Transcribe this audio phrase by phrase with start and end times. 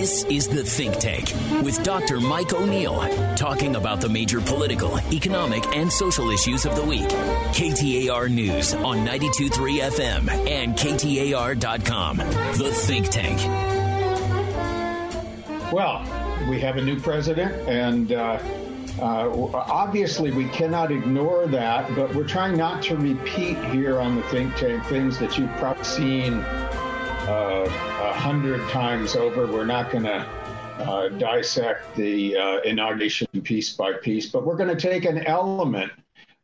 [0.00, 1.30] This is The Think Tank
[1.62, 2.20] with Dr.
[2.20, 3.06] Mike O'Neill,
[3.36, 7.06] talking about the major political, economic, and social issues of the week.
[7.52, 12.16] KTAR News on 92.3 FM and KTAR.com.
[12.16, 13.40] The Think Tank.
[15.70, 16.02] Well,
[16.48, 18.38] we have a new president, and uh,
[19.02, 24.22] uh, obviously we cannot ignore that, but we're trying not to repeat here on the
[24.22, 29.46] Think Tank things that you've probably seen a hundred times over.
[29.46, 30.26] We're not going to
[30.78, 35.90] uh, dissect the uh, inauguration piece by piece, but we're going to take an element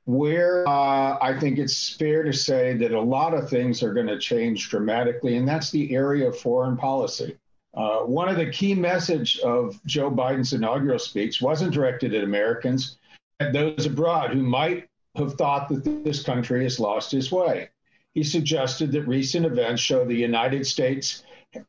[0.06, 4.06] where uh, I think it's fair to say that a lot of things are going
[4.06, 7.36] to change dramatically, and that's the area of foreign policy.
[7.74, 12.96] Uh, one of the key message of Joe Biden's inaugural speech wasn't directed at Americans,
[13.38, 17.68] at those abroad who might have thought that this country has lost its way
[18.16, 21.22] he suggested that recent events show the United States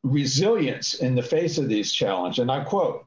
[0.04, 2.40] resilience in the face of these challenges.
[2.40, 3.06] And I quote,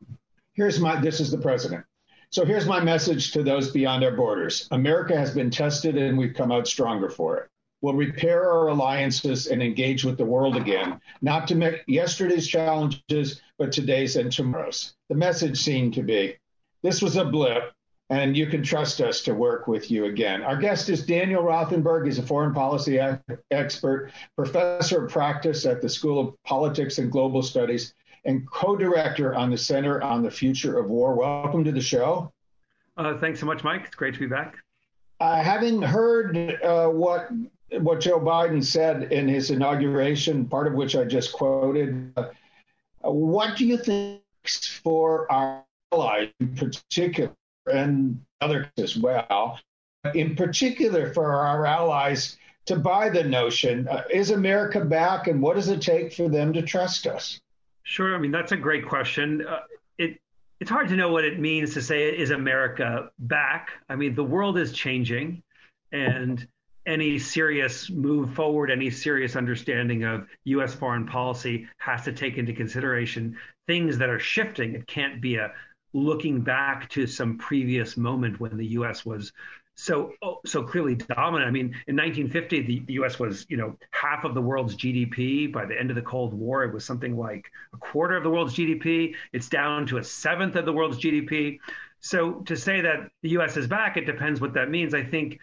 [0.52, 1.84] here's my, this is the president.
[2.30, 4.68] So here's my message to those beyond our borders.
[4.70, 7.48] America has been tested and we've come out stronger for it.
[7.82, 13.40] We'll repair our alliances and engage with the world again, not to make yesterday's challenges,
[13.58, 14.94] but today's and tomorrow's.
[15.08, 16.36] The message seemed to be
[16.82, 17.72] this was a blip
[18.10, 20.42] and you can trust us to work with you again.
[20.42, 22.06] Our guest is Daniel Rothenberg.
[22.06, 22.98] He's a foreign policy
[23.52, 27.94] expert, professor of practice at the School of Politics and Global Studies,
[28.24, 31.14] and co director on the Center on the Future of War.
[31.14, 32.32] Welcome to the show.
[32.96, 33.84] Uh, thanks so much, Mike.
[33.86, 34.56] It's great to be back.
[35.20, 37.28] Uh, having heard uh, what
[37.78, 42.24] what Joe Biden said in his inauguration, part of which I just quoted, uh,
[43.02, 44.20] what do you think
[44.82, 47.30] for our allies in particular
[47.70, 49.58] and others as well.
[50.14, 55.56] In particular, for our allies to buy the notion uh, is America back, and what
[55.56, 57.40] does it take for them to trust us?
[57.82, 58.14] Sure.
[58.14, 59.46] I mean, that's a great question.
[59.46, 59.60] Uh,
[59.98, 60.20] it
[60.60, 63.70] it's hard to know what it means to say is America back.
[63.88, 65.42] I mean, the world is changing,
[65.90, 66.46] and
[66.86, 70.74] any serious move forward, any serious understanding of U.S.
[70.74, 74.74] foreign policy has to take into consideration things that are shifting.
[74.74, 75.52] It can't be a
[75.92, 79.04] looking back to some previous moment when the U.S.
[79.04, 79.32] was
[79.74, 80.12] so
[80.44, 81.48] so clearly dominant.
[81.48, 83.18] I mean, in 1950, the, the, U.S.
[83.18, 85.50] was you know half of the world's GDP.
[85.52, 88.30] By the end of the Cold War, it was something like a quarter of the
[88.30, 89.14] world's GDP.
[89.32, 91.58] It's down to a seventh of the world's GDP.
[92.00, 93.56] So to say that the U.S.
[93.56, 94.94] is back, it depends what that means.
[94.94, 95.38] I think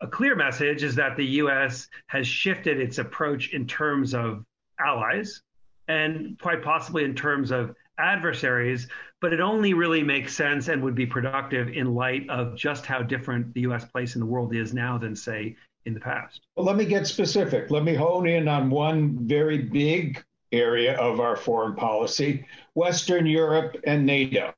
[0.00, 1.88] a clear message is that the U.S.
[2.06, 4.44] has shifted its approach in terms of
[4.78, 5.42] allies
[5.88, 8.88] and quite possibly in terms of adversaries,
[9.20, 13.02] but it only really makes sense and would be productive in light of just how
[13.02, 13.84] different the U.S.
[13.84, 15.56] place in the world is now than, say,
[15.86, 16.40] in the past.
[16.56, 17.70] Well, let me get specific.
[17.70, 20.22] Let me hone in on one very big
[20.52, 22.44] area of our foreign policy
[22.74, 24.52] Western Europe and NATO.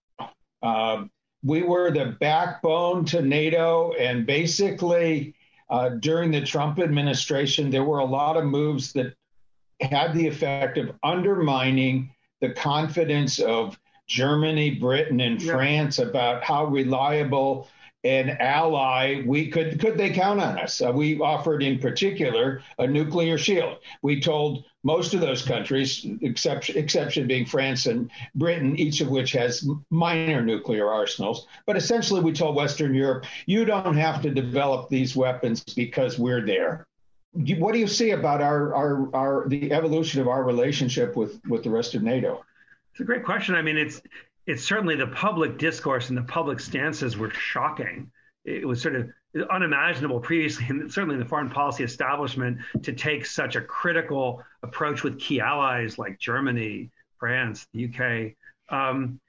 [0.63, 1.05] Uh,
[1.45, 5.35] we were the backbone to NATO, and basically,
[5.71, 9.15] uh, during the Trump administration, there were a lot of moves that
[9.81, 15.53] had the effect of undermining the confidence of Germany, Britain, and yeah.
[15.53, 17.69] France about how reliable
[18.05, 20.83] an ally we could could they count on us.
[20.83, 23.79] Uh, we offered in particular a nuclear shield.
[24.03, 29.31] We told most of those countries exception exception being france and britain each of which
[29.31, 31.47] has minor nuclear arsenals.
[31.65, 36.45] But essentially we told western europe you don't have to develop these weapons because we're
[36.45, 36.89] there
[37.32, 41.62] what do you see about our, our, our the evolution of our relationship with, with
[41.62, 42.44] the rest of NATO?
[42.93, 43.54] It's a great question.
[43.54, 44.03] I mean, it's
[44.47, 48.10] it's certainly the public discourse and the public stances were shocking.
[48.44, 49.09] It was sort of
[49.50, 55.03] unimaginable previously, and certainly in the foreign policy establishment, to take such a critical approach
[55.03, 58.34] with key allies like Germany, France, the UK.
[58.76, 59.20] Um,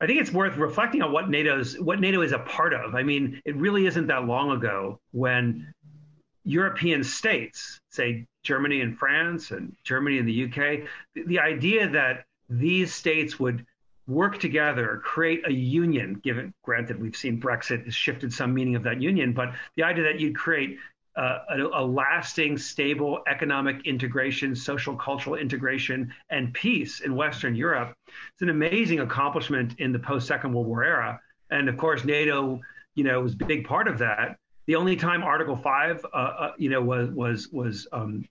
[0.00, 2.94] I think it's worth reflecting on what NATO's what NATO is a part of.
[2.94, 5.74] I mean, it really isn't that long ago when
[6.50, 12.24] European states, say Germany and France and Germany and the UK, the, the idea that
[12.48, 13.64] these states would
[14.08, 18.82] work together, create a union, given granted we've seen Brexit has shifted some meaning of
[18.82, 20.78] that union, but the idea that you'd create
[21.16, 27.94] uh, a, a, lasting, stable economic integration, social, cultural integration, and peace in Western Europe.
[28.06, 31.20] It's an amazing accomplishment in the post Second World War era.
[31.50, 32.60] And of course, NATO,
[32.94, 34.38] you know, was a big part of that.
[34.70, 38.24] The only time Article Five, uh, uh, you know, was was was um,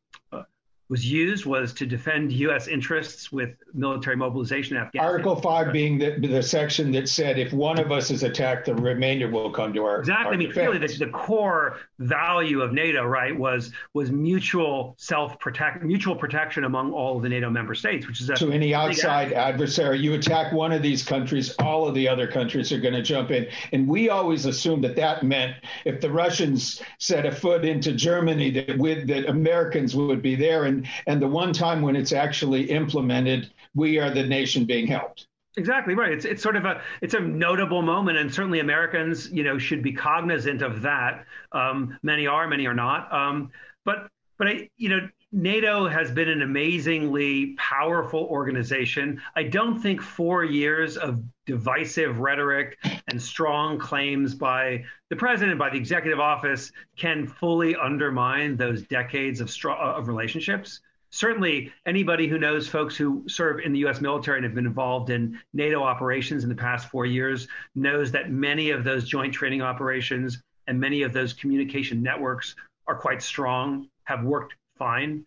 [0.90, 2.68] was used was to defend U.S.
[2.68, 5.12] interests with military mobilization in Afghanistan.
[5.12, 8.74] Article 5 being the, the section that said if one of us is attacked, the
[8.74, 10.26] remainder will come to our Exactly.
[10.26, 10.68] Our I mean, defense.
[10.68, 16.64] clearly, the, the, core value of NATO, right, was was mutual self protect, mutual protection
[16.64, 20.00] among all of the NATO member states, which is a, to any outside adversary.
[20.00, 23.30] You attack one of these countries, all of the other countries are going to jump
[23.30, 23.48] in.
[23.74, 25.56] And we always assumed that that meant
[25.86, 30.64] if the Russians set a foot into Germany, that with that Americans would be there.
[30.64, 35.28] And and the one time when it's actually implemented, we are the nation being helped.
[35.58, 36.12] Exactly right.
[36.12, 39.82] It's it's sort of a it's a notable moment, and certainly Americans, you know, should
[39.82, 41.26] be cognizant of that.
[41.52, 43.12] Um, many are, many are not.
[43.12, 43.52] Um,
[43.84, 49.22] but but I, you know, NATO has been an amazingly powerful organization.
[49.36, 55.70] I don't think four years of divisive rhetoric and strong claims by the president, by
[55.70, 60.80] the executive office, can fully undermine those decades of, of relationships.
[61.12, 64.02] Certainly, anybody who knows folks who serve in the U.S.
[64.02, 68.32] military and have been involved in NATO operations in the past four years knows that
[68.32, 72.56] many of those joint training operations and many of those communication networks
[72.88, 75.26] are quite strong, have worked fine.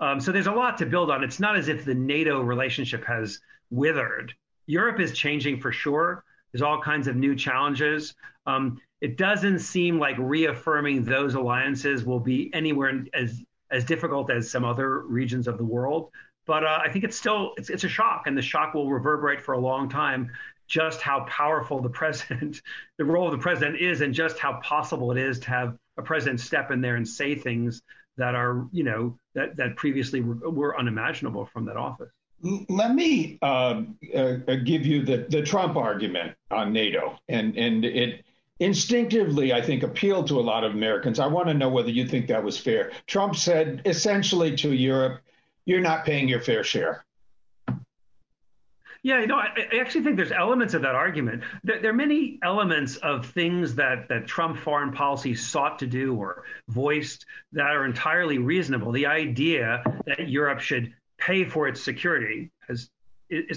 [0.00, 1.22] Um, so there's a lot to build on.
[1.22, 3.38] It's not as if the NATO relationship has
[3.70, 4.34] withered.
[4.66, 6.24] Europe is changing for sure.
[6.52, 8.14] There's all kinds of new challenges.
[8.46, 14.50] Um, it doesn't seem like reaffirming those alliances will be anywhere as as difficult as
[14.50, 16.10] some other regions of the world.
[16.46, 19.40] But uh, I think it's still it's, it's a shock, and the shock will reverberate
[19.40, 20.30] for a long time.
[20.66, 22.62] Just how powerful the president,
[22.98, 26.02] the role of the president is, and just how possible it is to have a
[26.02, 27.82] president step in there and say things
[28.16, 32.10] that are, you know, that that previously were, were unimaginable from that office.
[32.68, 33.82] Let me uh,
[34.14, 38.24] uh, give you the the Trump argument on NATO, and and it
[38.60, 41.18] instinctively, I think, appealed to a lot of Americans.
[41.18, 42.92] I want to know whether you think that was fair.
[43.06, 45.20] Trump said essentially to Europe,
[45.64, 47.04] "You're not paying your fair share."
[49.04, 51.42] Yeah, you know, I, I, actually think there's elements of that argument.
[51.62, 56.14] There, there, are many elements of things that that Trump foreign policy sought to do
[56.14, 58.92] or voiced that are entirely reasonable.
[58.92, 62.88] The idea that Europe should pay for its security is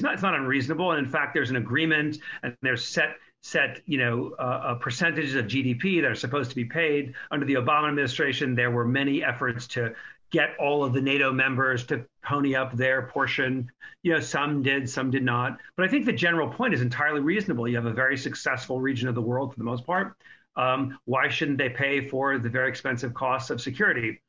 [0.02, 4.00] not it's not unreasonable, and in fact, there's an agreement and there's set set you
[4.00, 7.14] know uh, uh, percentages of GDP that are supposed to be paid.
[7.32, 9.94] Under the Obama administration, there were many efforts to
[10.32, 13.72] get all of the NATO members to pony up their portion.
[14.04, 15.58] You know, some did, some did not.
[15.76, 17.68] But I think the general point is entirely reasonable.
[17.68, 20.16] You have a very successful region of the world for the most part.
[20.56, 24.22] Um, why shouldn't they pay for the very expensive costs of security?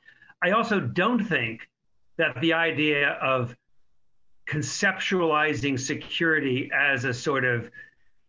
[0.43, 1.69] I also don't think
[2.17, 3.57] that the idea of
[4.49, 7.71] conceptualizing security as a sort of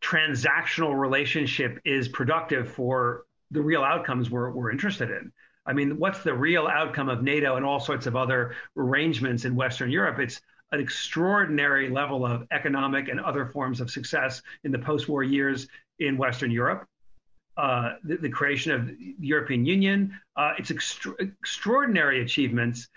[0.01, 5.31] transactional relationship is productive for the real outcomes we're, we're interested in.
[5.69, 9.55] I mean, what's the real outcome of NATO and all sorts of other arrangements in
[9.55, 10.17] Western Europe?
[10.17, 15.21] It's an extraordinary level of economic and other forms of success in the post war
[15.21, 15.67] years
[15.99, 16.87] in Western Europe.
[17.55, 22.87] Uh, the, the, creation of the European Union, uh, it's extra- extraordinary achievements.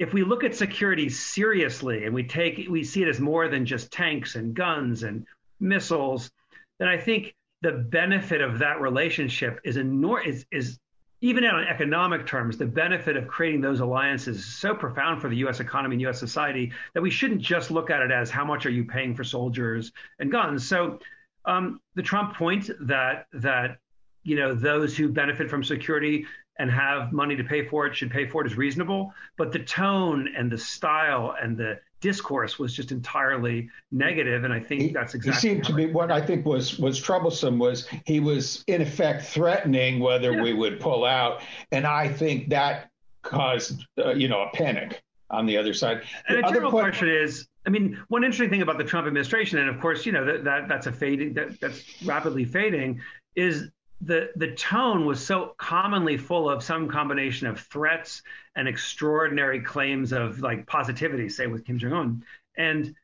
[0.00, 3.66] If we look at security seriously and we take we see it as more than
[3.66, 5.26] just tanks and guns and
[5.60, 6.30] missiles,
[6.80, 10.26] then I think the benefit of that relationship is enormous.
[10.26, 10.78] Is, is
[11.22, 15.36] even on economic terms, the benefit of creating those alliances is so profound for the
[15.38, 15.60] U.S.
[15.60, 16.18] economy and U.S.
[16.18, 19.22] society that we shouldn't just look at it as how much are you paying for
[19.22, 20.66] soldiers and guns.
[20.66, 20.98] So
[21.44, 23.78] um, the Trump point that that
[24.22, 26.26] you know those who benefit from security
[26.58, 29.58] and have money to pay for it should pay for it is reasonable, but the
[29.58, 34.88] tone and the style and the discourse was just entirely negative, and I think he,
[34.88, 35.48] that's exactly.
[35.48, 39.26] He seemed to be what I think was was troublesome was he was in effect
[39.26, 40.42] threatening whether yeah.
[40.42, 41.42] we would pull out,
[41.72, 42.90] and I think that
[43.22, 46.02] caused uh, you know a panic on the other side.
[46.28, 49.06] And the a general point, question is, I mean, one interesting thing about the Trump
[49.06, 53.00] administration, and of course, you know that, that that's a fading that, that's rapidly fading,
[53.36, 53.68] is
[54.00, 58.22] the the tone was so commonly full of some combination of threats
[58.56, 62.24] and extraordinary claims of like positivity, say with Kim Jong Un.
[62.56, 62.94] And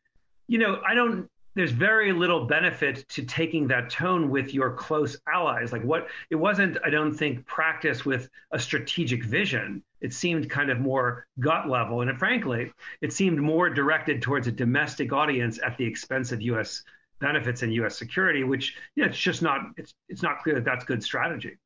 [0.49, 1.31] you know, I don't.
[1.55, 5.73] There's very little benefit to taking that tone with your close allies.
[5.73, 9.83] Like what it wasn't, I don't think, practice with a strategic vision.
[10.03, 14.47] It seemed kind of more gut level, and it, frankly, it seemed more directed towards
[14.47, 16.83] a domestic audience at the expense of U.S
[17.21, 17.97] benefits in U.S.
[17.97, 21.57] security, which you know, it's just not it's it's not clear that that's good strategy.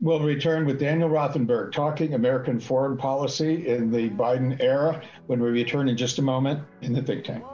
[0.00, 5.48] We'll return with Daniel Rothenberg talking American foreign policy in the Biden era when we
[5.48, 7.44] return in just a moment in the think tank.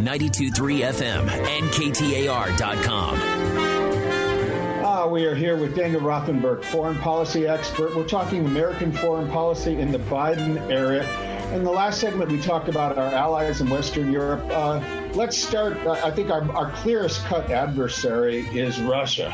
[0.00, 3.16] On 923 FM and KTAR.com.
[4.82, 7.94] Ah, we are here with Daniel Rothenberg, foreign policy expert.
[7.94, 11.04] We're talking American foreign policy in the Biden era.
[11.54, 14.42] In the last segment, we talked about our allies in Western Europe.
[14.50, 14.80] Uh,
[15.12, 15.76] let's start.
[15.86, 19.28] Uh, I think our, our, clearest cut adversary is Russia.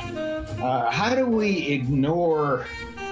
[0.60, 2.66] Uh, how do we ignore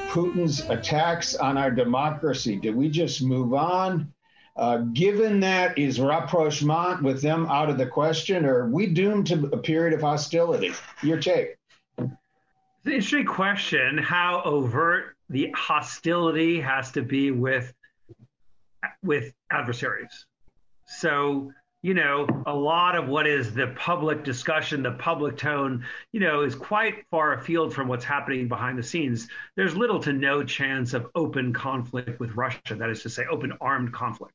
[0.09, 2.57] Putin's attacks on our democracy?
[2.57, 4.14] Do we just move on?
[4.57, 9.27] Uh, given that, is rapprochement with them out of the question, or are we doomed
[9.27, 10.73] to a period of hostility?
[11.03, 11.57] Your take.
[11.99, 12.07] It's
[12.87, 17.73] an interesting question how overt the hostility has to be with
[19.03, 20.27] with adversaries.
[20.87, 21.51] So,
[21.83, 26.43] you know, a lot of what is the public discussion, the public tone, you know,
[26.43, 29.29] is quite far afield from what's happening behind the scenes.
[29.57, 33.53] There's little to no chance of open conflict with Russia, that is to say, open
[33.61, 34.35] armed conflict.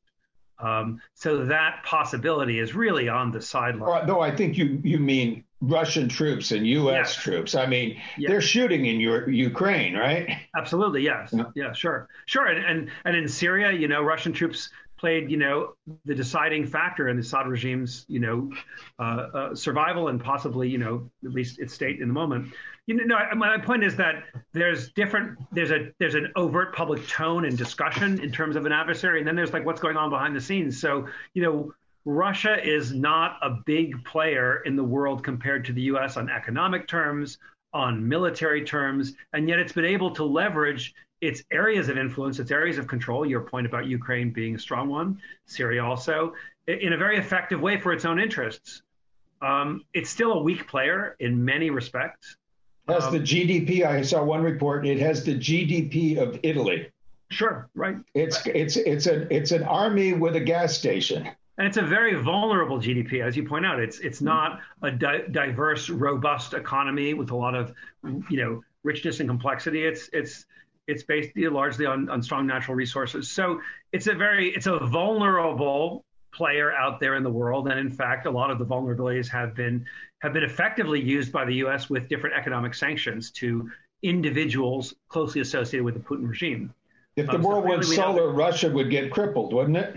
[0.60, 4.06] Um, so that possibility is really on the sideline.
[4.08, 6.96] Though I think you you mean Russian troops and U.S.
[6.96, 7.16] Yes.
[7.16, 7.56] troops.
[7.56, 8.30] I mean, yes.
[8.30, 10.30] they're shooting in your, Ukraine, right?
[10.56, 12.48] Absolutely, yes, yeah, yeah sure, sure.
[12.48, 15.76] And, and and in Syria, you know, Russian troops played, you know,
[16.06, 18.52] the deciding factor in the Assad regime's, you know,
[19.00, 22.54] uh, uh, survival and possibly, you know, at least its state in the moment.
[22.90, 27.46] You know, my point is that there's different, there's a there's an overt public tone
[27.46, 30.36] and discussion in terms of an adversary, and then there's like what's going on behind
[30.36, 30.82] the scenes.
[30.82, 31.72] So, you know,
[32.04, 36.18] Russia is not a big player in the world compared to the U.S.
[36.18, 37.38] on economic terms,
[37.74, 42.50] on military terms, and yet it's been able to leverage its areas of influence, its
[42.50, 46.34] areas of control, your point about Ukraine being a strong one, Syria also,
[46.66, 48.82] in a very effective way for its own interests.
[49.44, 52.36] Um, it's still a weak player in many respects.
[52.90, 56.92] Has um, the GDP, I saw one report, it has the GDP of Italy.
[57.30, 57.98] Sure, right.
[58.16, 61.30] It's it's it's an it's an army with a gas station.
[61.60, 63.80] And it's a very vulnerable GDP, as you point out.
[63.80, 67.74] It's it's not a di- diverse, robust economy with a lot of,
[68.30, 69.86] you know, richness and complexity.
[69.86, 70.46] It's it's
[70.88, 73.30] it's based largely on, on strong natural resources.
[73.30, 77.90] So it's a very it's a vulnerable player out there in the world, and in
[77.90, 79.86] fact, a lot of the vulnerabilities have been
[80.20, 81.90] have been effectively used by the U.S.
[81.90, 83.70] with different economic sanctions to
[84.04, 86.74] individuals closely associated with the Putin regime.
[87.16, 89.96] If the um, world so went solar, Russia would get crippled, wouldn't it?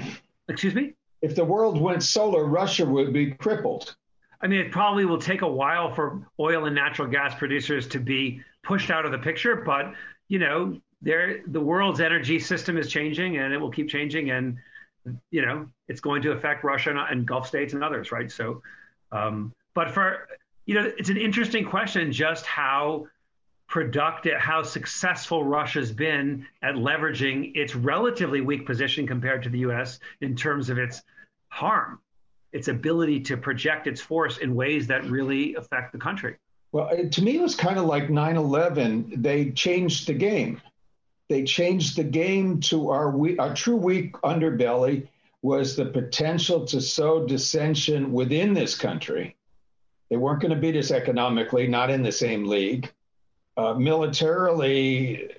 [0.48, 0.94] Excuse me.
[1.22, 3.94] If the world went solar, Russia would be crippled.
[4.40, 8.00] I mean, it probably will take a while for oil and natural gas producers to
[8.00, 9.94] be pushed out of the picture, but
[10.28, 14.56] you know, there the world's energy system is changing and it will keep changing and
[15.30, 18.30] you know, it's going to affect Russia and Gulf states and others, right?
[18.30, 18.62] So
[19.12, 20.28] um, but for
[20.66, 23.06] you know, it's an interesting question just how
[23.68, 29.98] productive, how successful Russia's been at leveraging its relatively weak position compared to the US
[30.20, 31.02] in terms of its
[31.48, 31.98] harm,
[32.52, 36.36] its ability to project its force in ways that really affect the country.
[36.70, 39.14] Well, to me, it was kind of like 9 11.
[39.16, 40.60] They changed the game.
[41.32, 45.08] They changed the game to our, we- our true weak underbelly
[45.40, 49.34] was the potential to sow dissension within this country.
[50.10, 52.92] They weren't going to beat us economically, not in the same league.
[53.56, 55.30] Uh, militarily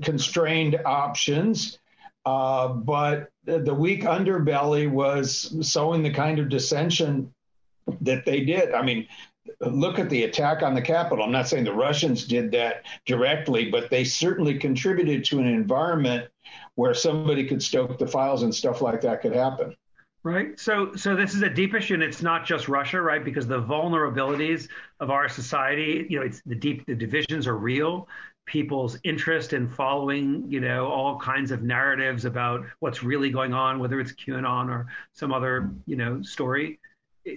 [0.00, 1.80] constrained options,
[2.24, 7.34] uh, but the weak underbelly was sowing the kind of dissension
[8.00, 8.74] that they did.
[8.74, 9.08] I mean,
[9.60, 11.24] look at the attack on the Capitol.
[11.24, 16.28] I'm not saying the Russians did that directly, but they certainly contributed to an environment
[16.74, 19.76] where somebody could stoke the files and stuff like that could happen.
[20.22, 20.58] Right.
[20.60, 23.24] So, so this is a deep issue, and it's not just Russia, right?
[23.24, 24.68] Because the vulnerabilities
[25.00, 28.06] of our society, you know, it's the deep, the divisions are real.
[28.44, 33.78] People's interest in following, you know, all kinds of narratives about what's really going on,
[33.78, 36.80] whether it's QAnon or some other, you know, story,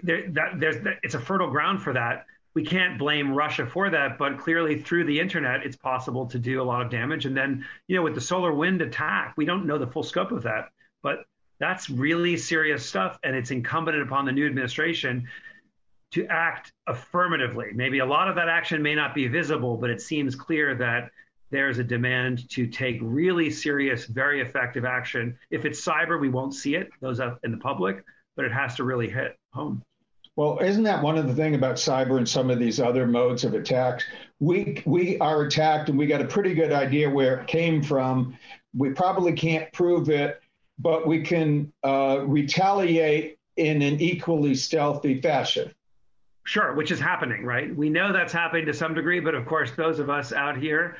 [0.04, 2.26] there, that, there's it's a fertile ground for that.
[2.54, 6.62] We can't blame Russia for that, but clearly through the internet, it's possible to do
[6.62, 7.26] a lot of damage.
[7.26, 10.44] And then, you know, with the SolarWinds attack, we don't know the full scope of
[10.44, 10.70] that,
[11.02, 11.26] but
[11.60, 13.18] that's really serious stuff.
[13.24, 15.28] And it's incumbent upon the new administration
[16.12, 17.72] to act affirmatively.
[17.74, 21.10] Maybe a lot of that action may not be visible, but it seems clear that
[21.50, 25.38] there's a demand to take really serious, very effective action.
[25.50, 28.04] If it's cyber, we won't see it, those in the public,
[28.36, 29.82] but it has to really hit home.
[30.36, 33.44] Well, isn't that one of the thing about cyber and some of these other modes
[33.44, 34.04] of attacks?
[34.40, 38.36] We we are attacked and we got a pretty good idea where it came from.
[38.76, 40.42] We probably can't prove it,
[40.80, 45.72] but we can uh, retaliate in an equally stealthy fashion.
[46.46, 47.74] Sure, which is happening, right?
[47.74, 50.98] We know that's happening to some degree, but of course, those of us out here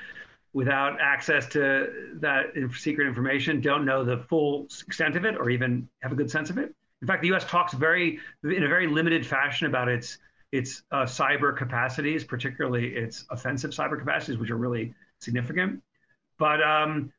[0.54, 5.90] without access to that secret information don't know the full extent of it or even
[6.02, 6.74] have a good sense of it.
[7.04, 7.44] In fact, the U.S.
[7.44, 10.20] talks very in a very limited fashion about its
[10.54, 15.84] its uh, cyber capacities, particularly its offensive cyber capacities, which are really significant.
[16.40, 17.12] But um,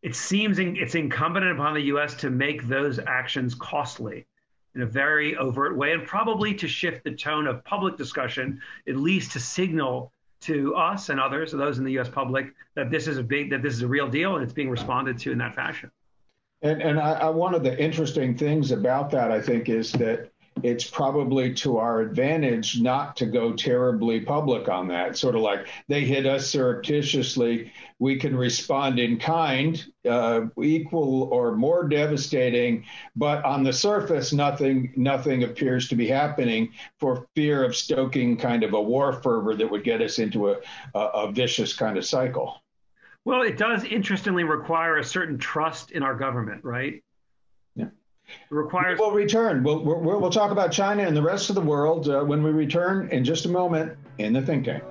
[0.00, 2.14] it seems in, it's incumbent upon the U.S.
[2.14, 4.26] to make those actions costly
[4.74, 8.96] in a very overt way, and probably to shift the tone of public discussion, at
[8.96, 12.08] least to signal to us and others, those in the U.S.
[12.08, 14.70] public, that this is a big, that this is a real deal, and it's being
[14.70, 15.90] responded to in that fashion.
[16.62, 20.30] And, and I, I, one of the interesting things about that, I think, is that
[20.62, 25.16] it's probably to our advantage not to go terribly public on that.
[25.16, 31.56] Sort of like they hit us surreptitiously, we can respond in kind, uh, equal or
[31.56, 32.84] more devastating,
[33.16, 36.68] but on the surface, nothing nothing appears to be happening
[37.00, 40.58] for fear of stoking kind of a war fervor that would get us into a,
[40.94, 42.62] a, a vicious kind of cycle.
[43.24, 47.02] Well, it does interestingly require a certain trust in our government, right?
[47.76, 47.86] Yeah.
[47.86, 48.98] It requires.
[48.98, 49.62] We'll return.
[49.62, 52.50] We'll, we'll, we'll talk about China and the rest of the world uh, when we
[52.50, 54.82] return in just a moment in the think tank.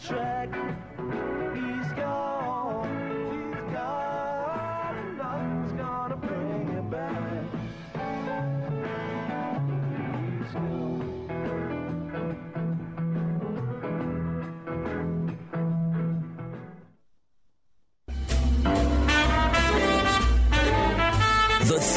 [0.00, 0.48] track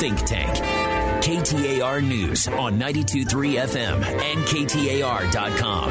[0.06, 0.54] Think Tank.
[1.24, 3.26] KTAR News on 92.3
[3.66, 5.90] FM and KTAR.com.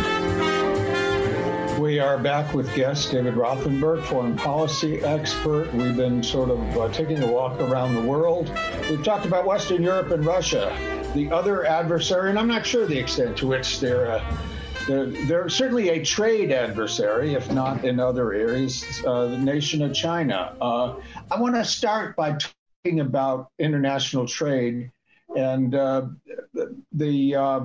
[1.81, 5.75] We are back with guest David Rothenberg, foreign policy expert.
[5.75, 8.57] We've been sort of uh, taking a walk around the world.
[8.89, 10.73] We've talked about Western Europe and Russia.
[11.15, 14.13] The other adversary, and I'm not sure the extent to which they're.
[14.13, 14.37] Uh,
[14.87, 19.93] they're, they're, certainly a trade adversary, if not in other areas, uh, the nation of
[19.93, 20.55] China.
[20.61, 20.97] Uh,
[21.33, 22.37] I want to start by
[22.85, 24.91] about international trade,
[25.35, 26.07] and uh,
[26.93, 27.61] the uh,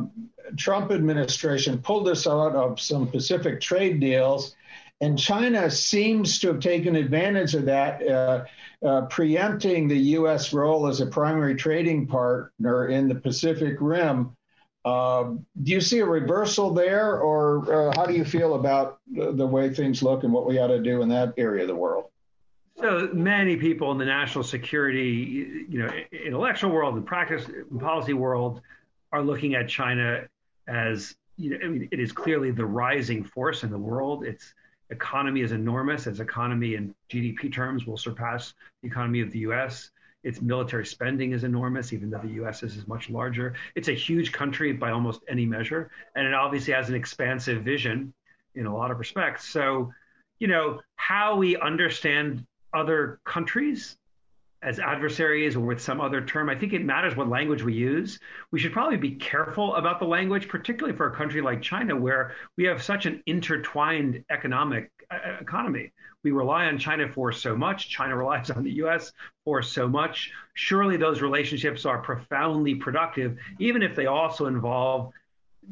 [0.55, 4.55] Trump administration pulled us out of some Pacific trade deals,
[5.01, 8.45] and China seems to have taken advantage of that, uh,
[8.86, 10.53] uh preempting the U.S.
[10.53, 14.36] role as a primary trading partner in the Pacific Rim.
[14.86, 19.34] Uh, do you see a reversal there, or uh, how do you feel about the,
[19.34, 21.75] the way things look and what we ought to do in that area of the
[21.75, 22.05] world?
[22.80, 28.13] So many people in the national security, you know, intellectual world and practice and policy
[28.13, 28.62] world
[29.12, 30.28] are looking at China
[30.68, 34.24] as, you know, I mean, it is clearly the rising force in the world.
[34.24, 34.54] Its
[34.92, 36.08] economy is enormous.
[36.08, 39.92] Its economy in GDP terms will surpass the economy of the U.S.
[40.24, 42.63] Its military spending is enormous, even though the U.S.
[42.63, 43.56] is much larger.
[43.76, 48.13] It's a huge country by almost any measure, and it obviously has an expansive vision
[48.56, 49.50] in a lot of respects.
[49.50, 49.92] So,
[50.39, 53.97] you know, how we understand other countries
[54.62, 56.49] as adversaries or with some other term.
[56.49, 58.19] I think it matters what language we use.
[58.51, 62.36] We should probably be careful about the language, particularly for a country like China, where
[62.58, 65.93] we have such an intertwined economic uh, economy.
[66.23, 67.89] We rely on China for so much.
[67.89, 69.13] China relies on the U.S.
[69.45, 70.32] for so much.
[70.53, 75.13] Surely those relationships are profoundly productive, even if they also involve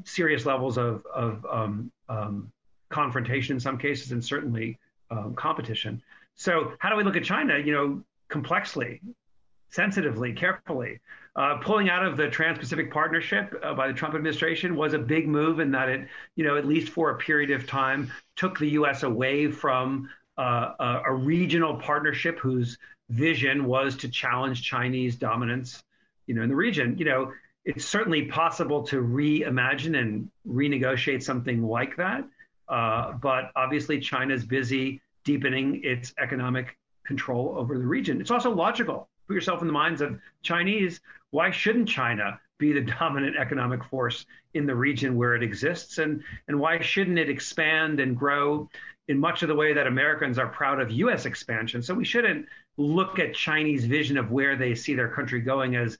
[0.05, 2.51] serious levels of, of um, um,
[2.89, 4.79] confrontation in some cases and certainly
[5.11, 6.01] um, competition.
[6.35, 7.57] So how do we look at China?
[7.57, 9.01] You know, complexly,
[9.69, 10.99] sensitively, carefully.
[11.35, 15.27] Uh, pulling out of the Trans-Pacific Partnership uh, by the Trump administration was a big
[15.27, 18.69] move in that it, you know, at least for a period of time, took the
[18.69, 19.03] U.S.
[19.03, 25.83] away from uh, a, a regional partnership whose vision was to challenge Chinese dominance,
[26.25, 26.97] you know, in the region.
[26.97, 27.33] You know,
[27.65, 32.23] it's certainly possible to reimagine and renegotiate something like that,
[32.69, 38.21] uh, but obviously China's busy deepening its economic control over the region.
[38.21, 39.09] It's also logical.
[39.27, 41.01] Put yourself in the minds of Chinese.
[41.31, 45.97] Why shouldn't China be the dominant economic force in the region where it exists?
[45.97, 48.69] And, and why shouldn't it expand and grow
[49.07, 51.25] in much of the way that Americans are proud of U.S.
[51.25, 51.81] expansion?
[51.81, 52.45] So we shouldn't
[52.77, 55.97] look at Chinese vision of where they see their country going as,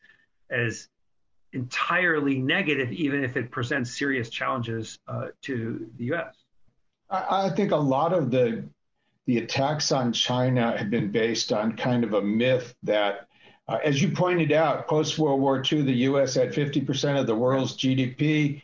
[0.49, 0.88] as
[1.53, 6.36] entirely negative, even if it presents serious challenges uh, to the U.S.
[7.10, 8.70] I think a lot of the
[9.26, 13.28] the attacks on China have been based on kind of a myth that,
[13.67, 16.34] uh, as you pointed out, post World War II, the U.S.
[16.36, 18.62] had 50% of the world's GDP.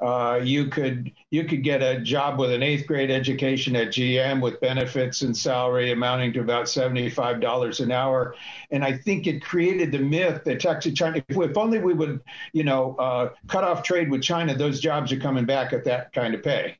[0.00, 4.40] uh, you could you could get a job with an eighth grade education at GM
[4.42, 8.34] with benefits and salary amounting to about seventy five dollars an hour,
[8.70, 11.22] and I think it created the myth that Texas China.
[11.28, 12.20] If, if only we would,
[12.52, 16.12] you know, uh, cut off trade with China, those jobs are coming back at that
[16.12, 16.76] kind of pay,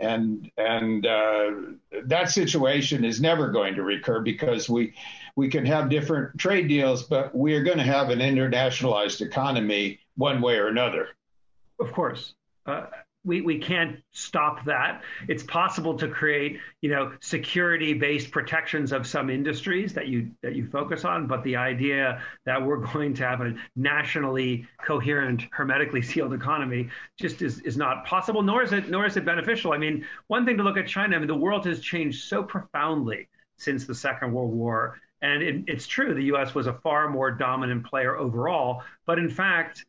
[0.00, 1.50] and and uh,
[2.04, 4.94] that situation is never going to recur because we
[5.36, 10.00] we can have different trade deals, but we are going to have an internationalized economy
[10.16, 11.08] one way or another.
[11.78, 12.34] Of course.
[12.66, 12.86] Uh,
[13.24, 15.02] we, we can't stop that.
[15.28, 20.66] It's possible to create, you know, security-based protections of some industries that you that you
[20.66, 26.32] focus on, but the idea that we're going to have a nationally coherent, hermetically sealed
[26.32, 29.72] economy just is, is not possible, nor is it nor is it beneficial.
[29.72, 32.42] I mean, one thing to look at China, I mean, the world has changed so
[32.42, 33.28] profoundly
[33.58, 34.98] since the Second World War.
[35.22, 39.28] And it, it's true, the US was a far more dominant player overall, but in
[39.28, 39.84] fact,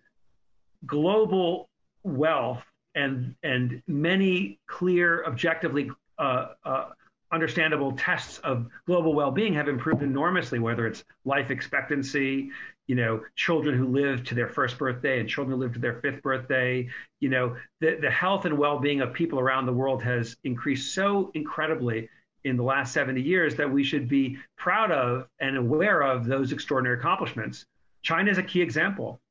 [0.86, 1.70] global
[2.04, 2.64] wealth
[2.96, 6.86] and and many clear, objectively uh, uh,
[7.32, 10.60] understandable tests of global well-being have improved enormously.
[10.60, 12.50] Whether it's life expectancy,
[12.88, 16.02] you know, children who live to their first birthday and children who live to their
[16.02, 20.36] fifth birthday, you know, the the health and well-being of people around the world has
[20.44, 22.10] increased so incredibly
[22.44, 26.52] in the last 70 years that we should be proud of and aware of those
[26.52, 27.66] extraordinary accomplishments.
[28.02, 29.22] China is a key example.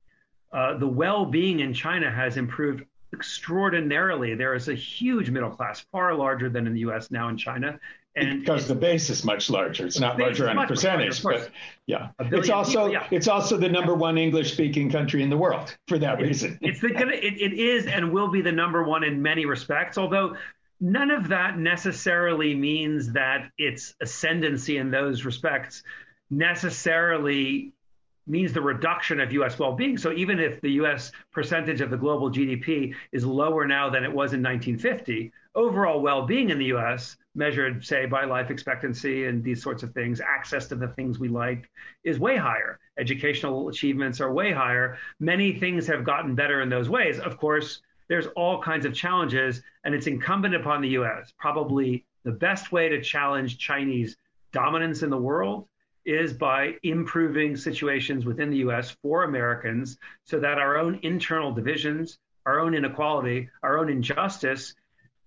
[0.53, 4.35] Uh, the well-being in China has improved extraordinarily.
[4.35, 7.11] There is a huge middle class, far larger than in the U.S.
[7.11, 7.79] now in China.
[8.17, 11.51] And because the base is much larger, it's not larger on a percentage, larger, but
[11.87, 13.07] yeah, it's also people, yeah.
[13.13, 16.59] it's also the number one English-speaking country in the world for that reason.
[16.61, 19.97] It's the, it, it is and will be the number one in many respects.
[19.97, 20.37] Although
[20.81, 25.85] none of that necessarily means that its ascendancy in those respects
[26.31, 27.73] necessarily
[28.31, 29.59] means the reduction of U.S.
[29.59, 29.99] well-being.
[29.99, 31.11] So even if the U.S.
[31.33, 36.51] percentage of the global GDP is lower now than it was in 1950, overall well-being
[36.51, 40.75] in the U.S., measured, say, by life expectancy and these sorts of things, access to
[40.75, 41.69] the things we like,
[42.05, 42.79] is way higher.
[42.99, 44.99] Educational achievements are way higher.
[45.19, 47.19] Many things have gotten better in those ways.
[47.19, 51.33] Of course, there's all kinds of challenges, and it's incumbent upon the U.S.
[51.39, 54.17] Probably the best way to challenge Chinese
[54.53, 55.69] dominance in the world
[56.05, 62.19] is by improving situations within the US for Americans so that our own internal divisions,
[62.47, 64.75] our own inequality, our own injustice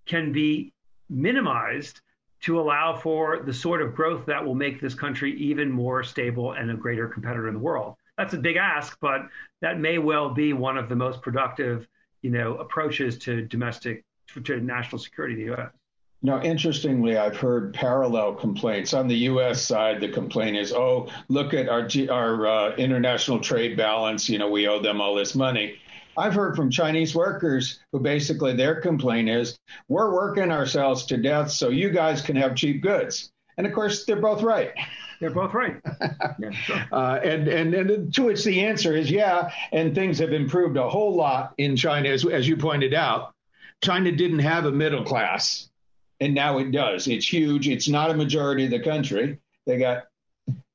[0.05, 0.73] can be
[1.09, 2.01] minimized
[2.41, 6.53] to allow for the sort of growth that will make this country even more stable
[6.53, 7.95] and a greater competitor in the world.
[8.17, 9.21] That's a big ask, but
[9.61, 11.87] that may well be one of the most productive,
[12.21, 14.03] you know, approaches to domestic
[14.43, 15.71] to national security in the US.
[16.25, 18.93] Now, interestingly, I've heard parallel complaints.
[18.93, 19.61] On the U.S.
[19.61, 24.29] side, the complaint is, oh, look at our, our uh, international trade balance.
[24.29, 25.75] You know, we owe them all this money.
[26.17, 29.57] I've heard from Chinese workers who basically their complaint is,
[29.89, 33.29] we're working ourselves to death so you guys can have cheap goods.
[33.57, 34.71] And of course, they're both right.
[35.19, 35.75] They're both right.
[36.39, 36.81] Yeah, sure.
[36.91, 40.89] uh, and, and, and to which the answer is yeah, and things have improved a
[40.89, 43.33] whole lot in China, as, as you pointed out.
[43.83, 45.69] China didn't have a middle class
[46.19, 47.07] and now it does.
[47.07, 47.67] It's huge.
[47.67, 49.39] It's not a majority of the country.
[49.65, 50.05] They got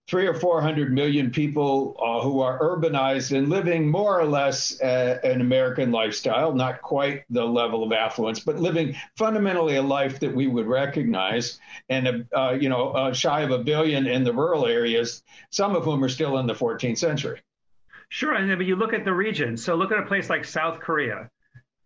[0.09, 4.81] three or four hundred million people uh, who are urbanized and living more or less
[4.81, 10.19] uh, an American lifestyle, not quite the level of affluence, but living fundamentally a life
[10.19, 11.61] that we would recognize.
[11.91, 15.85] And uh, you know, uh, shy of a billion in the rural areas, some of
[15.85, 17.41] whom are still in the 14th century.
[18.09, 19.57] Sure, and then you look at the region.
[19.57, 21.31] So look at a place like South Korea.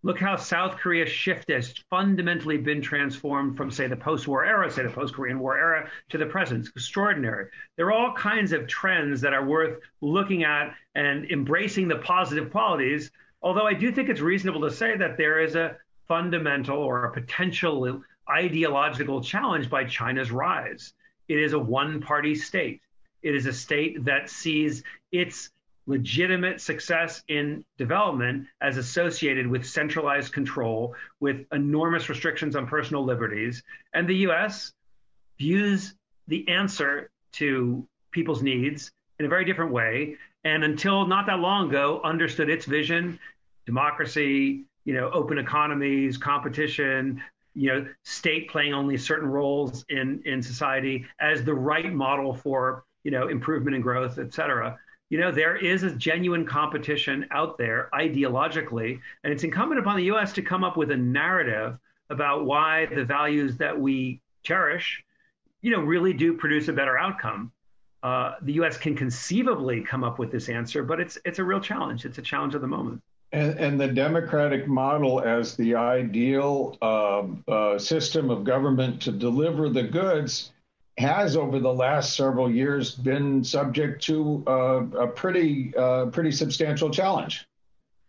[0.05, 4.69] Look how South Korea's shift has fundamentally been transformed from, say, the post war era,
[4.69, 6.61] say, the post Korean War era, to the present.
[6.67, 7.47] It's extraordinary.
[7.77, 12.51] There are all kinds of trends that are worth looking at and embracing the positive
[12.51, 13.13] qualities.
[13.43, 15.77] Although I do think it's reasonable to say that there is a
[16.09, 20.95] fundamental or a potential ideological challenge by China's rise.
[21.29, 22.81] It is a one party state.
[23.23, 25.51] It is a state that sees its
[25.87, 33.63] legitimate success in development as associated with centralized control, with enormous restrictions on personal liberties.
[33.93, 34.73] And the US
[35.39, 35.95] views
[36.29, 40.17] the answer to people's needs in a very different way.
[40.45, 43.19] And until not that long ago, understood its vision,
[43.67, 47.23] democracy, you know, open economies, competition,
[47.55, 52.85] you know, state playing only certain roles in, in society as the right model for,
[53.05, 54.79] you know, improvement and growth, et cetera
[55.13, 60.05] you know, there is a genuine competition out there ideologically, and it's incumbent upon the
[60.05, 60.33] U.S.
[60.33, 61.77] to come up with a narrative
[62.09, 65.05] about why the values that we cherish,
[65.61, 67.53] you know, really do produce a better outcome.
[68.03, 68.79] Uh, the U.S.
[68.79, 72.07] can conceivably come up with this answer, but it's it's a real challenge.
[72.07, 73.03] It's a challenge of the moment.
[73.33, 79.69] And, and, the democratic model as the ideal uh, uh, system of government to deliver
[79.69, 80.53] the goods
[80.99, 86.91] has, over the last several years, been subject to uh, a pretty uh, pretty substantial
[86.91, 87.47] challenge.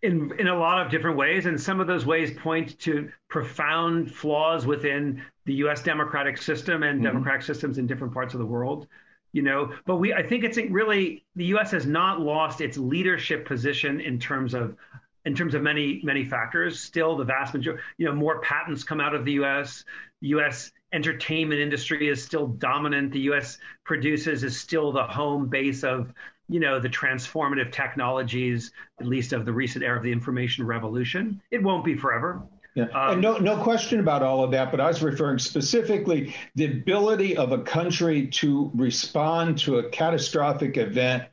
[0.02, 4.13] In, in a lot of different ways, and some of those ways point to profound
[4.13, 5.82] flaws within the U.S.
[5.82, 7.06] democratic system and mm-hmm.
[7.06, 8.88] democratic systems in different parts of the world
[9.34, 13.46] you know but we i think it's really the us has not lost its leadership
[13.46, 14.78] position in terms of
[15.26, 19.02] in terms of many many factors still the vast majority you know more patents come
[19.02, 19.84] out of the us
[20.22, 25.84] the us entertainment industry is still dominant the us produces is still the home base
[25.84, 26.13] of
[26.47, 31.41] you know the transformative technologies at least of the recent era of the information revolution
[31.51, 32.43] it won't be forever
[32.75, 32.86] yeah.
[32.86, 36.65] Um, and no, no question about all of that, but I was referring specifically the
[36.65, 41.25] ability of a country to respond to a catastrophic event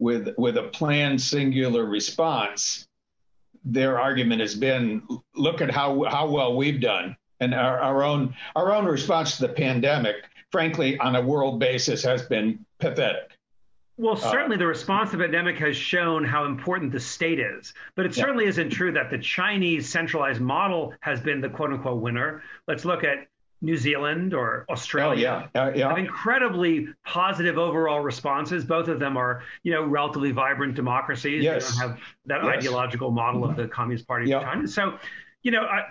[0.00, 2.84] with with a planned singular response.
[3.64, 5.02] Their argument has been,
[5.36, 9.46] look at how how well we've done, and our, our own our own response to
[9.46, 10.16] the pandemic,
[10.50, 13.38] frankly, on a world basis, has been pathetic.
[13.96, 17.74] Well, uh, certainly the response to the pandemic has shown how important the state is,
[17.96, 18.22] but it yeah.
[18.22, 22.42] certainly isn't true that the Chinese centralized model has been the quote unquote winner.
[22.68, 23.26] Let's look at
[23.60, 25.62] New Zealand or Australia oh, yeah.
[25.62, 25.88] Uh, yeah.
[25.88, 28.64] have incredibly positive overall responses.
[28.64, 31.42] Both of them are, you know, relatively vibrant democracies.
[31.42, 31.74] Yes.
[31.74, 32.58] They don't have that yes.
[32.58, 34.68] ideological model of the Communist Party of China.
[34.68, 34.98] So,
[35.42, 35.86] you know, I,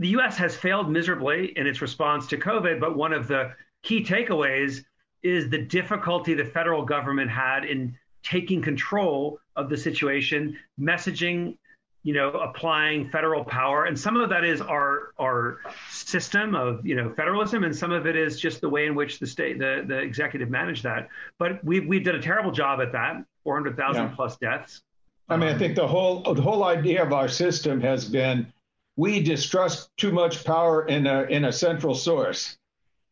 [0.00, 0.38] the U.S.
[0.38, 4.82] has failed miserably in its response to COVID, but one of the key takeaways
[5.22, 11.58] is the difficulty the federal government had in taking control of the situation, messaging,
[12.02, 15.58] you know, applying federal power, and some of that is our our
[15.90, 19.18] system of you know federalism, and some of it is just the way in which
[19.18, 21.10] the state the the executive managed that.
[21.38, 24.14] But we've we've done a terrible job at that, four hundred thousand yeah.
[24.16, 24.80] plus deaths.
[25.28, 28.50] I mean, I think the whole the whole idea of our system has been
[28.96, 32.56] we distrust too much power in a in a central source.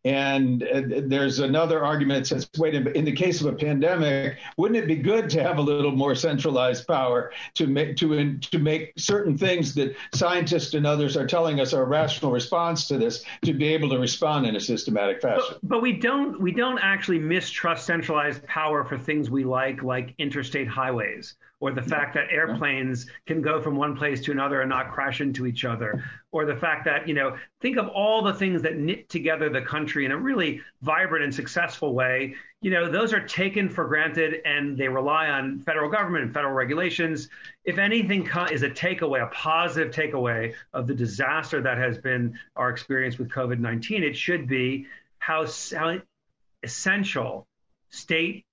[0.05, 4.79] And uh, there's another argument that says, wait, in the case of a pandemic, wouldn't
[4.79, 8.93] it be good to have a little more centralized power to make to to make
[8.97, 13.25] certain things that scientists and others are telling us are a rational response to this
[13.45, 15.57] to be able to respond in a systematic fashion?
[15.63, 20.15] But, but we don't we don't actually mistrust centralized power for things we like, like
[20.19, 24.69] interstate highways or the fact that airplanes can go from one place to another and
[24.69, 28.33] not crash into each other, or the fact that, you know, think of all the
[28.33, 32.35] things that knit together the country in a really vibrant and successful way.
[32.61, 36.55] You know, those are taken for granted and they rely on federal government and federal
[36.55, 37.29] regulations.
[37.65, 42.71] If anything is a takeaway, a positive takeaway of the disaster that has been our
[42.71, 44.87] experience with COVID 19, it should be
[45.19, 45.99] how, how
[46.63, 47.47] essential
[47.91, 48.45] state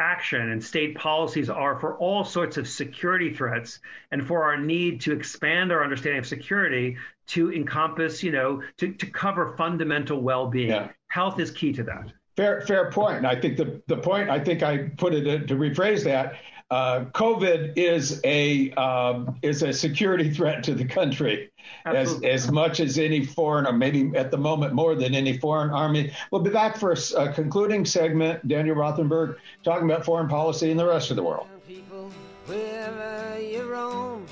[0.00, 5.02] action and state policies are for all sorts of security threats and for our need
[5.02, 6.96] to expand our understanding of security
[7.28, 10.70] to encompass, you know, to, to cover fundamental well-being.
[10.70, 10.88] Yeah.
[11.08, 12.12] Health is key to that.
[12.36, 13.26] Fair, fair point.
[13.26, 16.34] I think the, the point, I think I put it to rephrase that,
[16.70, 21.50] uh, COVID is a um, is a security threat to the country
[21.84, 25.70] as as much as any foreign, or maybe at the moment more than any foreign
[25.70, 26.12] army.
[26.30, 28.46] We'll be back for a, concluding segment.
[28.46, 31.48] Daniel Rothenberg talking about foreign policy in the rest of the world.
[31.66, 32.08] People,
[32.46, 34.24] wherever you roam,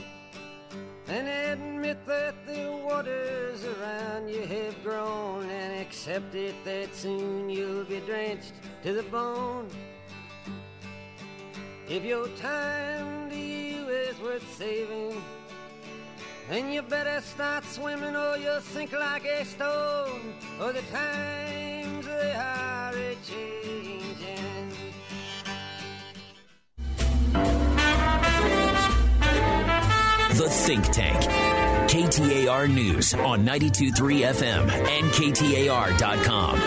[1.08, 5.38] and admit that the waters around you have grown, and
[5.98, 8.52] accept it that soon you'll be drenched
[8.84, 9.68] to the bone.
[11.88, 15.20] If your time to you is worth saving,
[16.48, 20.34] then you better start swimming or you'll sink like a stone.
[20.61, 24.70] Or the times they are a changing.
[30.38, 31.67] The Think Tank.
[31.88, 36.61] KTAR News on 923 FM and KTAR.com.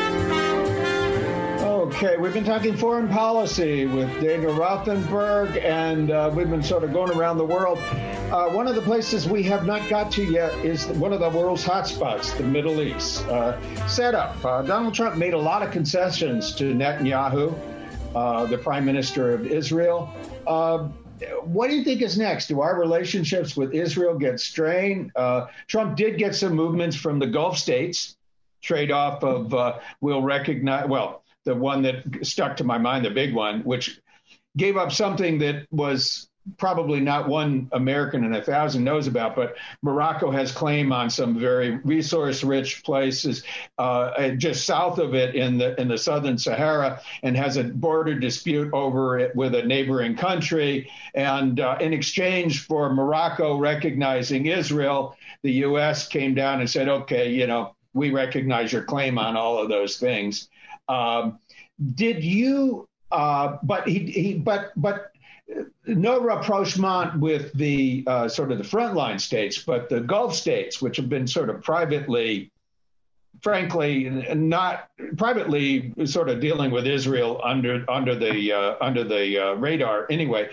[1.63, 6.91] Okay, we've been talking foreign policy with Daniel Rothenberg, and uh, we've been sort of
[6.91, 7.77] going around the world.
[7.77, 11.29] Uh, one of the places we have not got to yet is one of the
[11.29, 13.23] world's hotspots, the Middle East.
[13.27, 14.43] Uh, setup.
[14.43, 17.55] Uh, Donald Trump made a lot of concessions to Netanyahu,
[18.15, 20.11] uh, the prime minister of Israel.
[21.21, 22.47] Uh, what do you think is next?
[22.47, 25.11] Do our relationships with Israel get strained?
[25.67, 28.17] Trump did get some movements from the Gulf states
[28.61, 33.09] trade off of uh, we'll recognize well the one that stuck to my mind, the
[33.09, 33.99] big one, which
[34.57, 39.55] gave up something that was probably not one American in a thousand knows about, but
[39.83, 43.43] Morocco has claim on some very resource-rich places
[43.77, 48.15] uh, just south of it in the in the southern Sahara, and has a border
[48.15, 50.89] dispute over it with a neighboring country.
[51.13, 56.07] And uh, in exchange for Morocco recognizing Israel, the U.S.
[56.07, 59.97] came down and said, "Okay, you know, we recognize your claim on all of those
[59.97, 60.49] things."
[60.89, 61.39] Um,
[61.95, 62.87] did you?
[63.11, 65.11] Uh, but he, he, but but
[65.85, 70.97] no rapprochement with the uh, sort of the frontline states, but the Gulf states, which
[70.97, 72.51] have been sort of privately,
[73.41, 79.53] frankly, not privately sort of dealing with Israel under under the uh, under the uh,
[79.53, 80.49] radar anyway.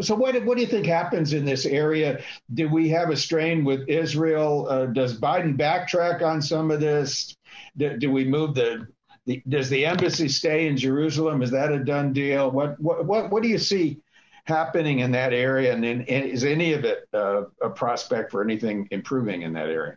[0.00, 2.22] So what what do you think happens in this area?
[2.52, 4.68] Do we have a strain with Israel?
[4.68, 7.36] Uh, does Biden backtrack on some of this?
[7.76, 8.86] Do, do we move the
[9.26, 11.42] the, does the embassy stay in Jerusalem?
[11.42, 12.50] Is that a done deal?
[12.50, 14.00] What what what, what do you see
[14.44, 18.86] happening in that area, and, and is any of it uh, a prospect for anything
[18.90, 19.96] improving in that area?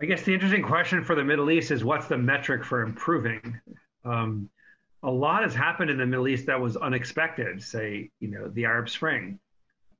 [0.00, 3.60] I guess the interesting question for the Middle East is what's the metric for improving?
[4.04, 4.48] Um,
[5.02, 7.62] a lot has happened in the Middle East that was unexpected.
[7.62, 9.38] Say, you know, the Arab Spring,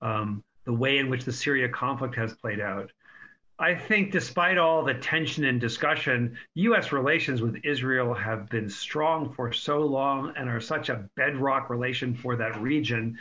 [0.03, 2.91] um, the way in which the Syria conflict has played out.
[3.59, 6.93] I think, despite all the tension and discussion, U.S.
[6.93, 12.15] relations with Israel have been strong for so long and are such a bedrock relation
[12.15, 13.19] for that region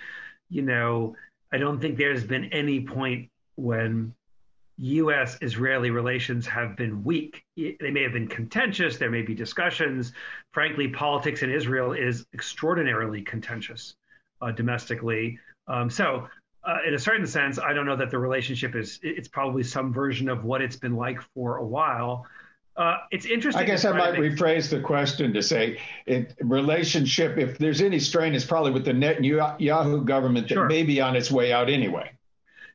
[0.50, 1.16] you know,
[1.52, 4.14] I don't think there's been any point when
[4.78, 5.38] U.S.
[5.42, 7.44] Israeli relations have been weak.
[7.58, 8.98] They may have been contentious.
[8.98, 10.14] There may be discussions.
[10.54, 13.96] Frankly, politics in Israel is extraordinarily contentious
[14.42, 15.38] uh, domestically.
[15.68, 16.28] Um, so,
[16.64, 19.94] uh, in a certain sense, I don't know that the relationship is, it's probably some
[19.94, 22.26] version of what it's been like for a while.
[22.80, 23.62] Uh, it's interesting.
[23.62, 24.32] I guess I might make...
[24.32, 27.38] rephrase the question to say, it, relationship.
[27.38, 30.66] If there's any strain, it's probably with the Netanyahu government that sure.
[30.66, 32.10] may be on its way out anyway.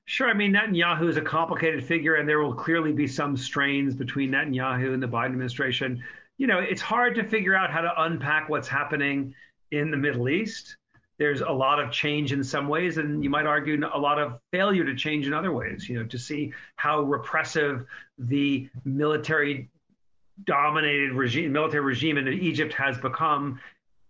[0.04, 0.28] Sure.
[0.28, 4.30] I mean, Netanyahu is a complicated figure, and there will clearly be some strains between
[4.32, 6.04] Netanyahu and the Biden administration.
[6.36, 9.34] You know, it's hard to figure out how to unpack what's happening
[9.70, 10.76] in the Middle East.
[11.16, 14.38] There's a lot of change in some ways, and you might argue a lot of
[14.52, 15.88] failure to change in other ways.
[15.88, 17.86] You know, to see how repressive
[18.18, 19.70] the military
[20.42, 23.60] dominated regime, military regime in Egypt has become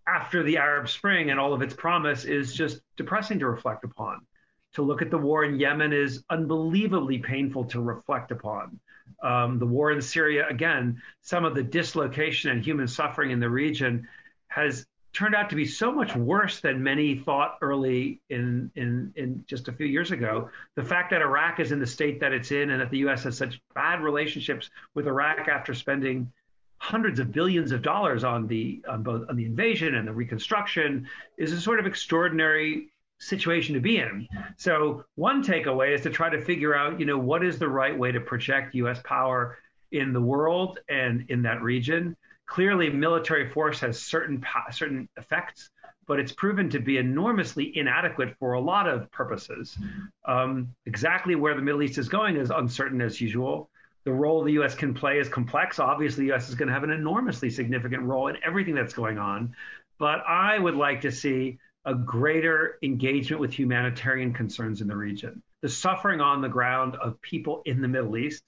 [0.07, 4.25] after the Arab Spring and all of its promise is just depressing to reflect upon.
[4.73, 8.79] To look at the war in Yemen is unbelievably painful to reflect upon.
[9.23, 13.49] Um, the war in Syria, again, some of the dislocation and human suffering in the
[13.49, 14.07] region
[14.47, 14.85] has
[15.15, 19.69] turned out to be so much worse than many thought early in, in, in just
[19.69, 20.49] a few years ago.
[20.75, 23.23] The fact that Iraq is in the state that it's in and that the U.S.
[23.23, 26.31] has such bad relationships with Iraq after spending
[26.79, 31.07] hundreds of billions of dollars on the on both on the invasion and the reconstruction
[31.37, 34.27] is a sort of extraordinary situation to be in.
[34.57, 37.97] So one takeaway is to try to figure out, you know, what is the right
[37.97, 38.99] way to project U.S.
[39.05, 39.57] power
[39.93, 45.69] in the world and in that region clearly military force has certain certain effects,
[46.07, 49.77] but it's proven to be enormously inadequate for a lot of purposes.
[50.25, 53.69] Um, exactly where the Middle East is going is uncertain as usual.
[54.03, 54.75] The role the U.S.
[54.75, 55.79] can play is complex.
[55.79, 56.47] Obviously, the U.S.
[56.49, 59.55] is going to have an enormously significant role in everything that's going on.
[59.97, 65.41] But I would like to see a greater engagement with humanitarian concerns in the region.
[65.61, 68.43] The suffering on the ground of people in the Middle East,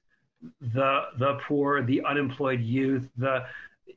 [0.62, 3.46] the the poor, the unemployed youth, the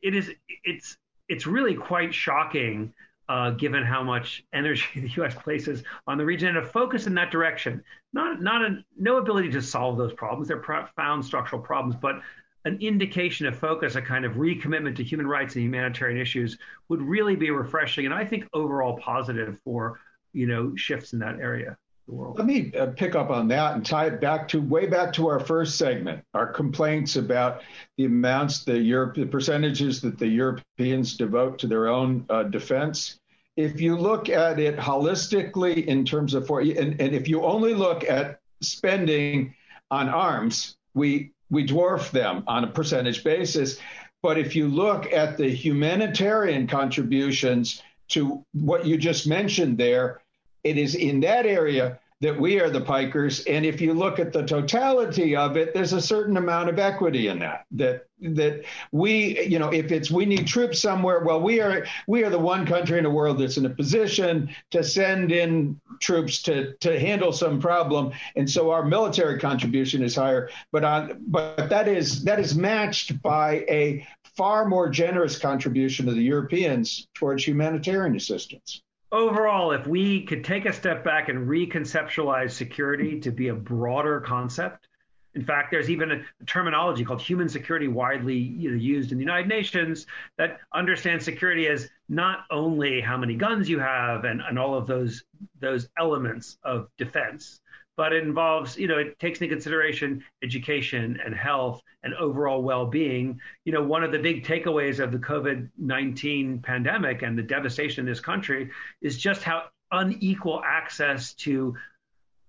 [0.03, 0.31] it is
[0.65, 0.97] it's
[1.29, 2.93] it's really quite shocking
[3.29, 5.35] uh, given how much energy the U.S.
[5.35, 7.83] places on the region and a focus in that direction.
[8.13, 12.21] Not not a, no ability to solve those problems; they're profound structural problems, but
[12.65, 17.01] an indication of focus, a kind of recommitment to human rights and humanitarian issues, would
[17.01, 20.01] really be refreshing, and I think overall positive for
[20.33, 22.39] you know shifts in that area the world.
[22.39, 25.29] Let me uh, pick up on that and tie it back to way back to
[25.29, 27.63] our first segment, our complaints about
[27.97, 33.19] the amounts, the Europe, the percentages that the Europeans devote to their own uh, defense.
[33.57, 37.75] If you look at it holistically in terms of for, and, and if you only
[37.75, 39.55] look at spending
[39.91, 43.79] on arms, we we dwarf them on a percentage basis.
[44.23, 50.21] But if you look at the humanitarian contributions to what you just mentioned there,
[50.65, 53.45] it is in that area that we are the pikers.
[53.49, 57.29] And if you look at the totality of it there's a certain amount of equity
[57.29, 61.61] in that that that we you know if it's we need troops somewhere well we
[61.61, 65.33] are we are the one country in the world that's in a position to send
[65.33, 68.13] in troops to to handle some problem.
[68.37, 73.21] And so our military contribution is higher but on but that is that is matched
[73.23, 74.07] by a
[74.37, 78.83] far more generous contribution of the Europeans towards humanitarian assistance
[79.13, 84.21] overall, if we could take a step back and reconceptualize security to be a broader
[84.21, 84.89] concept,
[85.35, 89.23] in fact, there's even a terminology called human security widely you know, used in the
[89.23, 90.07] United Nations
[90.39, 94.89] that understands security as not only how many guns you have and, and all of
[94.89, 95.23] those
[95.61, 97.61] those elements of defense,
[98.01, 103.39] but it involves, you know, it takes into consideration education and health and overall well-being.
[103.67, 108.11] You know, one of the big takeaways of the COVID-19 pandemic and the devastation in
[108.11, 108.71] this country
[109.03, 111.77] is just how unequal access to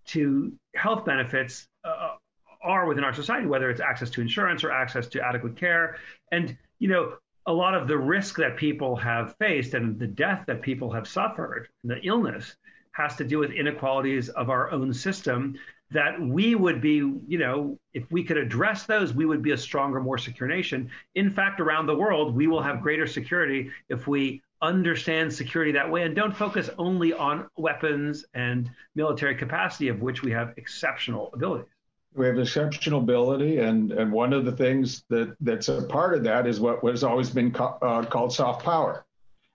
[0.05, 2.15] to health benefits uh,
[2.63, 5.97] are within our society, whether it's access to insurance or access to adequate care.
[6.31, 10.45] And, you know, a lot of the risk that people have faced and the death
[10.47, 12.55] that people have suffered, the illness,
[12.93, 15.55] has to do with inequalities of our own system
[15.91, 16.95] that we would be,
[17.27, 20.89] you know, if we could address those, we would be a stronger, more secure nation.
[21.15, 25.89] In fact, around the world, we will have greater security if we understand security that
[25.89, 31.29] way and don't focus only on weapons and military capacity, of which we have exceptional
[31.33, 31.67] abilities.
[32.13, 36.23] We have exceptional ability, and, and one of the things that, that's a part of
[36.25, 39.05] that is what has always been co- uh, called soft power,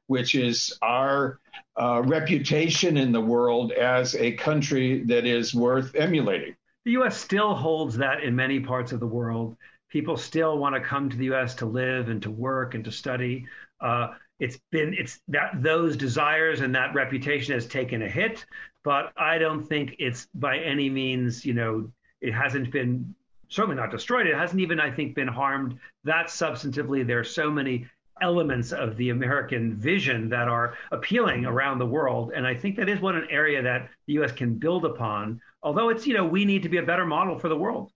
[0.07, 1.41] which is our
[1.81, 6.57] uh, reputation in the world as a country that is worth emulating.
[6.85, 7.17] The U.S.
[7.17, 9.57] still holds that in many parts of the world.
[9.89, 11.55] People still want to come to the U.S.
[11.57, 13.47] to live and to work and to study.
[13.81, 18.45] Uh, it's been it's that those desires and that reputation has taken a hit,
[18.85, 21.91] but I don't think it's by any means you know
[22.21, 23.15] it hasn't been
[23.49, 24.27] certainly not destroyed.
[24.27, 27.07] It hasn't even, I think, been harmed that substantively.
[27.07, 27.87] There are so many
[28.21, 32.33] elements of the American vision that are appealing around the world.
[32.35, 34.33] And I think that is one an area that the U.S.
[34.33, 35.41] can build upon.
[35.63, 37.91] Although it's, you know, we need to be a better model for the world.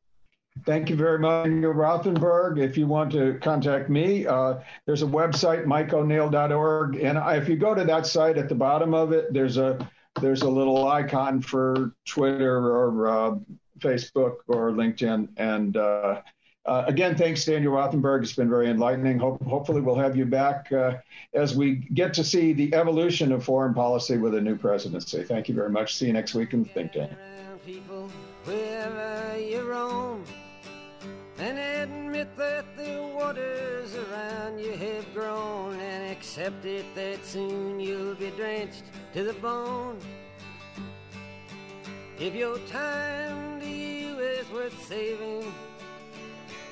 [0.67, 2.59] Thank you very much, Rothenberg.
[2.59, 6.97] If you want to contact me, uh, there's a website, mikeoneal.org.
[6.97, 9.89] And if you go to that site at the bottom of it, there's a
[10.21, 13.37] there's a little icon for Twitter or uh,
[13.79, 15.29] Facebook or LinkedIn.
[15.37, 16.21] And uh,
[16.71, 18.23] uh, again, thanks, Daniel Rothenberg.
[18.23, 19.19] It's been very enlightening.
[19.19, 20.99] Hope, hopefully, we'll have you back uh,
[21.35, 25.25] as we get to see the evolution of foreign policy with a new presidency.
[25.25, 25.97] Thank you very much.
[25.97, 27.11] See you next week in the Think Tank.
[31.41, 38.15] and admit that the waters around you have grown and accept it that soon you'll
[38.15, 39.99] be drenched to the bone.
[42.21, 45.53] If your time to you is worth saving,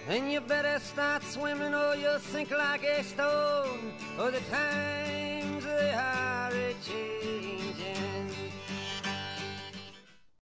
[0.09, 5.93] then you better start swimming or you'll sink like a stone, or the times they
[5.93, 7.58] are a change.